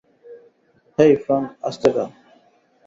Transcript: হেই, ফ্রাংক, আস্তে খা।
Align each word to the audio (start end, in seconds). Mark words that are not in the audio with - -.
হেই, 0.97 1.13
ফ্রাংক, 1.23 1.47
আস্তে 1.61 1.89
খা। 1.95 2.05